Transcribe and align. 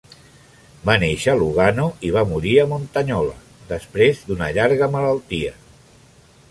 Va 0.89 0.95
néixer 1.03 1.33
a 1.33 1.37
Lugano 1.41 1.85
i 2.09 2.13
va 2.15 2.23
morir 2.31 2.55
a 2.61 2.65
Montagnola 2.73 3.37
després 3.75 4.27
d'una 4.31 4.53
llarga 4.59 4.91
malaltia. 4.97 5.55